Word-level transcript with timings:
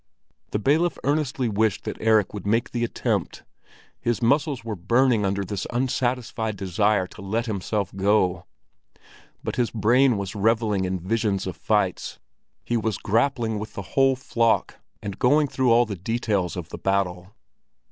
The 0.49 0.57
bailiff 0.57 0.97
earnestly 1.03 1.47
wished 1.47 1.83
that 1.83 2.01
Erik 2.01 2.33
would 2.33 2.47
make 2.47 2.71
the 2.71 2.83
attempt. 2.83 3.43
His 3.99 4.19
muscles 4.19 4.63
were 4.65 4.75
burning 4.75 5.25
under 5.27 5.45
this 5.45 5.67
unsatisfied 5.69 6.57
desire 6.57 7.05
to 7.05 7.21
let 7.21 7.45
himself 7.45 7.95
go; 7.95 8.45
but 9.43 9.57
his 9.57 9.69
brain 9.69 10.17
was 10.17 10.33
reveling 10.33 10.85
in 10.85 10.99
visions 10.99 11.45
of 11.45 11.55
fights, 11.55 12.17
he 12.65 12.77
was 12.77 12.97
grappling 12.97 13.59
with 13.59 13.75
the 13.75 13.83
whole 13.93 14.15
flock 14.15 14.79
and 15.03 15.19
going 15.19 15.45
through 15.47 15.71
all 15.71 15.85
the 15.85 15.95
details 15.95 16.57
of 16.57 16.69
the 16.69 16.79
battle. 16.79 17.35